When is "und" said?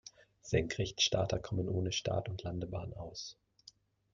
2.27-2.41